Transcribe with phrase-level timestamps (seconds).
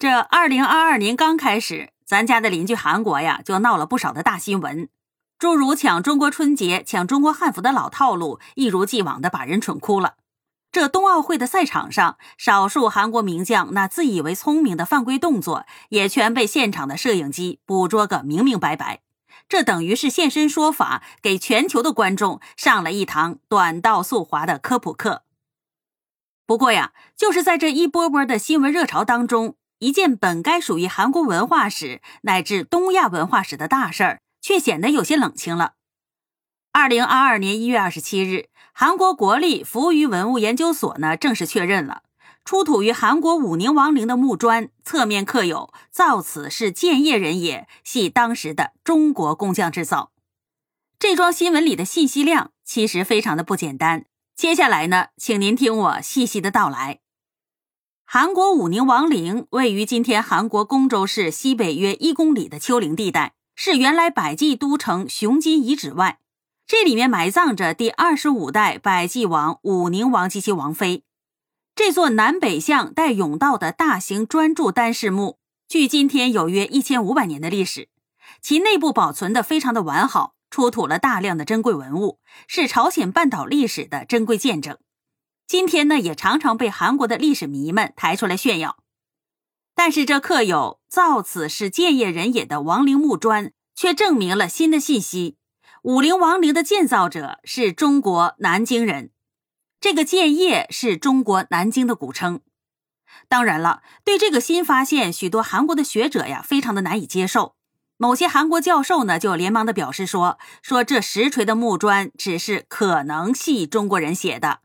[0.00, 4.88] 这二零二二年刚开始，咱家的邻居韩国呀，就闹了不少的大新闻，
[5.38, 10.14] 诸如抢中国春节、抢中国汉服的老套路，一如既往的把人蠢哭了。
[10.72, 19.02] 这冬奥会的赛场上，少数韩国名将那自以为聪明的犯规动作，也全被现场的摄影机捕捉个明明白白。
[19.50, 25.24] 这等于是现身说法，给全球的观众上了一堂短道速滑的科普课。
[26.46, 29.56] 不过呀，就是在这一波波的新闻热潮当中。
[29.80, 35.72] 一件本该属于韩国文化史乃至东亚文化史的大事儿，却显得有些冷清了。
[36.70, 42.02] 二零二二年一月二十七日，韩国国立扶余文物研究所呢正式确认了，
[42.44, 50.12] 出土于韩国武宁王陵的木砖侧面刻有“造此是建业人也”，系当时的中国工匠制造。
[50.98, 54.04] 这桩新闻里的信息量其实非常的不简单。
[54.36, 57.00] 接下来呢，请您听我细细的道来。
[58.12, 66.18] 韩国武宁王陵位于今天韩国公州市西北约一公里的丘陵地带，是原来百济都城雄津遗址外。
[66.66, 71.04] 这里面埋葬着第二十五代百济王武宁王及其王妃。
[71.76, 75.38] 这座南北向带甬道的大型砖筑单室墓，
[75.68, 77.90] 距今天有约一千五百年的历史，
[78.42, 84.76] 其内部保存的非常的完好，出土了大量的珍贵文物，是朝鲜半岛历史的珍贵见证。
[85.50, 88.76] 今天呢，也常常被韩国的历史迷们抬出来炫耀，
[89.74, 95.38] 但是这刻有“造此是建业人也”的王陵木砖，却证明了新的信息：
[95.82, 99.10] 武陵王陵的建造者是中国南京人。
[99.80, 102.42] 这个建业是中国南京的古称。
[103.28, 107.56] 当然了，对这个新发现，许多韩国的学者呀，非常的难以接受。
[107.96, 114.60] 某些韩国教授呢，就连忙的表示说：“说这实锤的木砖只是可能系中国人写的。”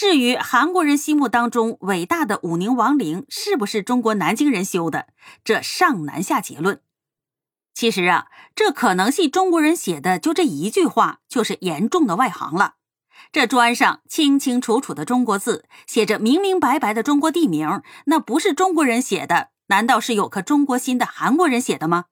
[0.00, 5.08] 至于韩国人心目当中伟大的武宁王陵是不是中国南京人修的，
[5.44, 6.80] 这尚难下结论。
[7.74, 12.76] 其实啊，这可能系中国人写的，就这一句话就是严重的外行了。
[13.30, 22.06] 这砖上清清楚楚的中国字，写着明明白白的中国地名，那不是中国人写的，难道是有颗中国心的韩国人写的吗？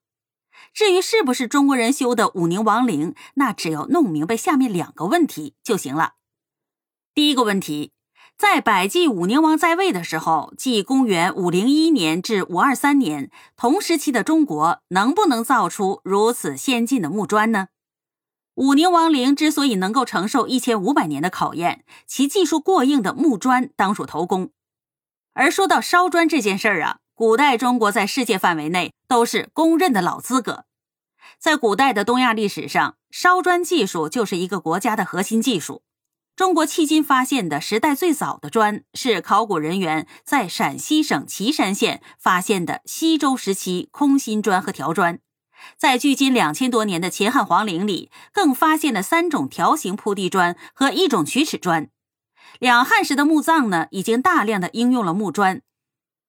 [0.75, 6.17] 至于是不是中国人修的武宁王陵，那只要弄明白下面两个问题就行了。
[7.19, 7.91] 第一个问题，
[8.37, 17.71] 在百济武宁王在位的时候，即公元五零一年至五二三年同时期的中国，能不能造出如此先进的木砖呢？
[18.55, 24.53] 武宁王陵之所以能够承受一千五百年的考验，其技术过硬的木砖当属头功。
[25.35, 30.67] 而说到烧砖这件事儿啊，古代中国在世界范围内都是公认的老资格。
[31.41, 35.83] 在古代的东亚历史上，烧砖技术就是一个国家的核心技术。
[36.39, 45.19] 中国迄今发现的时代最早的砖，是考古人员在陕西省岐山县发现的西周时期空心砖和条砖。
[45.77, 51.89] 在距今两千多年的秦汉皇陵里，更发现了三种条形铺地砖和一种曲尺砖。
[52.61, 55.61] 两汉时的墓葬呢，已经大量的应用了木砖。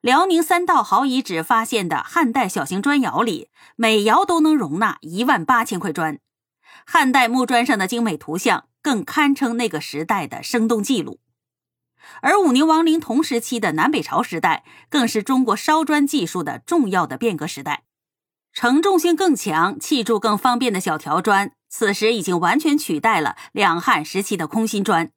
[0.02, 6.18] 辽宁三道壕遗址发现的汉代小型砖窑里，每窑都能容纳一万八千块砖。
[6.88, 8.66] 汉代木砖上的精美图像。
[8.82, 11.20] 更堪称那个时代的生动记录，
[12.22, 17.84] 而武宁王陵同时期的南北朝时代，更是中国烧砖技术的重要的变革时代。
[18.52, 25.12] 承重性更强、砌筑更方便的小条砖，此时已经完全取代了两汉时期的空心砖。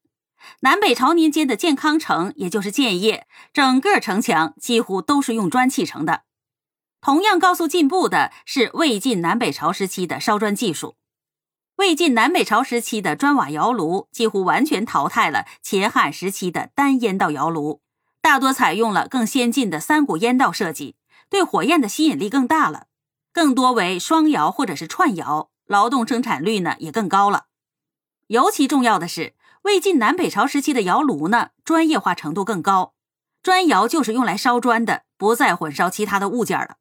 [0.60, 6.22] 南北朝年间的建康城，也就是建业，整个城墙几乎都是用砖砌成的。
[7.00, 10.96] 同样高速进步的是魏晋南北朝时期的烧砖技术。
[11.76, 17.80] 魏晋南北朝时期的砖瓦窑炉几乎完全淘汰了秦汉时期的单烟道窑炉，
[18.20, 20.96] 大多采用了更先进的三股烟道设计，
[21.30, 22.86] 对火焰的吸引力更大了，
[23.32, 27.46] 更多为双窑或者是串窑，劳动生产率呢也更高了。
[28.28, 32.92] 尤其重要的是，魏晋南北朝时期的窑炉呢专业化程度更高，
[33.42, 36.76] 砖窑就是用来烧砖的，不再混烧其他的物件了。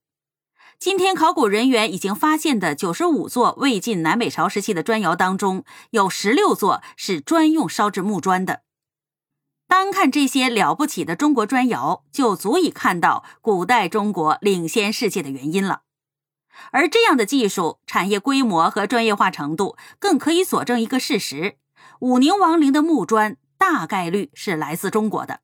[0.82, 8.64] 今天，考古人员已经发现的九十五座魏晋南北朝时期的砖窑当中，有十六座是专用烧制木砖的。
[9.68, 15.84] 单看这些了不起的中国砖窑，就足以看到古代中国领先世界的原因了。
[16.72, 21.58] 而这样的技术、产业规模和专业化程度，更可以佐证一个事实：
[22.00, 25.42] 武宁王陵的木砖大概率是来自中国的。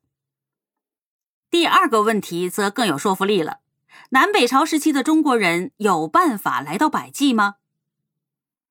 [1.48, 3.58] 第二个问题则更有说服力了。
[4.10, 7.56] 南北朝时期的中国人有办法来到百济吗？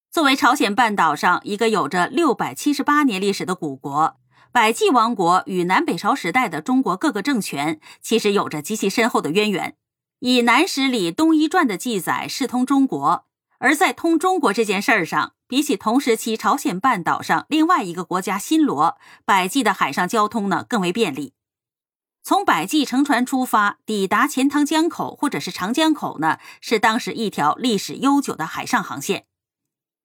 [0.10, 4.18] 作为朝鲜半岛上一个有着六百七十八年历史的古国，
[4.52, 9.76] 百济王国与南北朝时代的中国各个政权其实有着极其深厚的渊源。
[10.20, 13.26] 以《南史》里《东夷传》的记载是通中国，
[13.60, 21.34] 而在通中国这件事儿上，比起同时期朝鲜半岛上另外一个国家新罗，百济的海上交通呢更为便利。
[22.28, 29.28] 从百济乘船出发，抵达钱塘江口或者是长江口呢，是当时一条历史悠久的海上航线。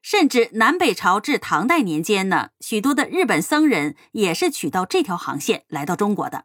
[0.03, 6.45] 甚至南北朝至唐代年间呢，许多的日本僧人也是取到这条航线来到中国的。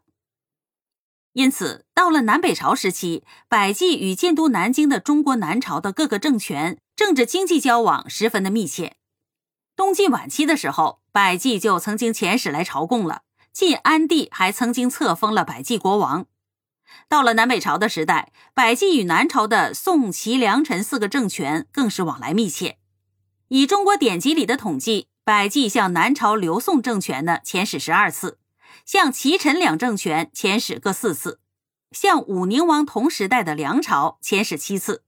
[1.34, 8.96] 因此，到了南北朝时期，百济与建都南京的中国南朝的各个政权政治经济交往十分的密切。
[9.76, 13.22] 东晋晚期的时候，百济就曾经遣使来朝贡了，
[13.58, 16.26] 晋安帝还曾经册封了百济国王。
[17.08, 22.78] 到了南北朝的时代，百济与南朝的宋、齐、梁、陈四个政权更是往来密切。
[23.48, 28.38] 以中国典籍里的统计，百济向南朝刘宋政权呢遣使十二次。
[28.86, 31.40] 向齐陈两政权遣使各四次，
[31.90, 35.02] 向武宁王同时代的梁朝遣使七次。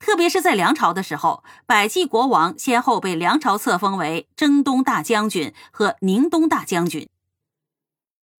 [0.00, 7.08] 特别是在梁朝的时候，百济国王先后被梁朝册封为征东大将军和宁东大将军。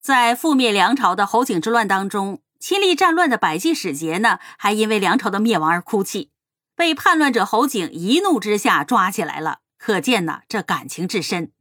[0.03, 6.33] 在覆灭梁朝的侯景之乱当中，亲历战乱的百济使节呢，还因为梁朝的灭亡而哭泣，
[6.75, 9.61] 被叛乱者侯景一怒之下抓起来了。
[9.79, 11.53] 可见呢，这感情至深。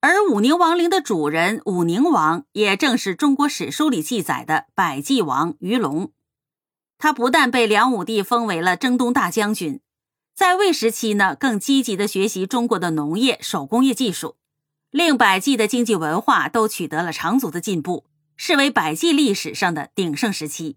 [0.00, 6.10] 而武宁王陵的主人武宁王，也正是中国史书里记载的百济王于龙。
[6.98, 9.80] 他不但被梁武帝封为了征东大将军，
[10.34, 14.36] 在魏时期呢，更积极的学习中国的农业、手工业技术，
[14.92, 18.04] 令百济的经济文化都取得了长足的进步，
[18.36, 20.76] 视为百济历史上的鼎盛时期。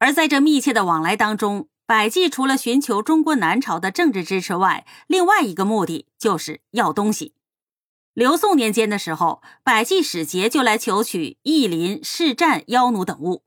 [0.00, 7.34] 而在这密切的往来当中，百济除了寻求中国南朝的政治支持外，另外一个目的就是要东西。
[8.14, 13.44] 刘宋年间的时候，百济使节就来求取义林、市战、妖奴等物。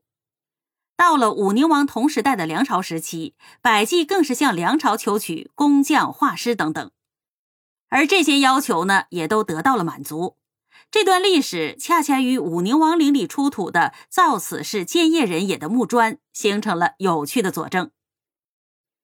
[0.96, 6.90] 到了武宁王同时代的梁朝时期，百济更是向梁朝求取工匠、画师等等，
[7.92, 10.38] 而这些要求呢，也都得到了满足。
[10.90, 17.90] 这段历史恰恰与武宁王陵里出土的“造此是建业人也”的木砖形成了有趣的佐证。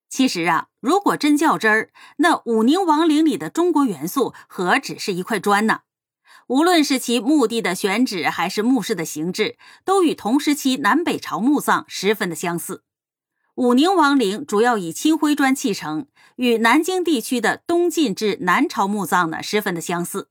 [0.09, 5.81] 其实啊，如果真较真儿，那武宁王陵里的中国元素何止是一块砖呢？
[6.47, 12.85] 无论是其墓地的选址，还是墓室的形制，都与同时期南北朝墓葬十分的相似。
[13.59, 16.07] 武宁王陵主要以青灰砖砌成，
[16.37, 20.29] 与南京地区的东晋至南朝墓葬呢十分的相似。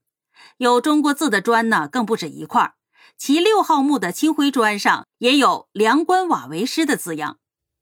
[0.59, 2.75] 有中国字的砖呢更不止一块，
[3.17, 7.39] 其六号墓的青灰砖上也有“梁官瓦为师”的字样。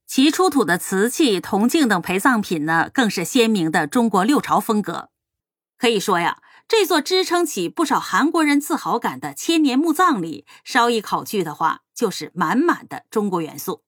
[0.08, 5.10] 其出土的瓷器、铜镜等陪葬品呢，更是鲜明的中国六朝风格。
[5.78, 13.84] 可以说呀，这座支撑起不少韩国人自豪感的千年墓葬里，稍一考据的话，就是满满的中国元素。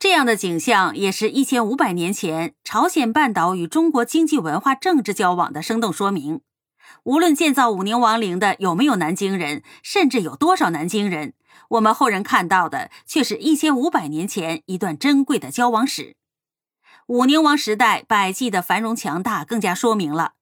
[0.00, 6.40] 这样的景象，也是一千五百年前朝鲜半岛与中国经济文化政治交往的生动说明。
[7.02, 11.34] 无论建造武宁王陵的有没有南京人，甚至有多少南京人，
[11.68, 16.16] 我们后人看到的却是一千五百年前一段珍贵的交往史。
[17.08, 20.32] 武宁王时代百济的繁荣强大，更加说明了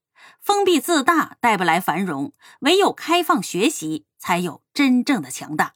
[0.40, 5.74] 封闭自大带不来繁荣，唯有开放学习才有真正的强大。